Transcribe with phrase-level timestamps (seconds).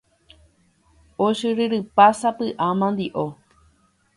[1.25, 3.27] Ochyryrypa sapy'a mandi'o